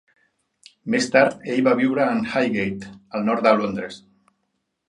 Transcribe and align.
Més 0.93 1.07
tard 1.15 1.45
ell 1.55 1.61
va 1.69 1.75
viure 1.81 2.09
en 2.15 2.25
Highgate, 2.31 2.91
al 3.21 3.29
nord 3.29 3.47
de 3.49 3.55
Londres. 3.63 4.01